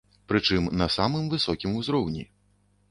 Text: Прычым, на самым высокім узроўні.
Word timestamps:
Прычым, 0.31 0.69
на 0.81 0.87
самым 0.95 1.29
высокім 1.35 1.79
узроўні. 1.83 2.29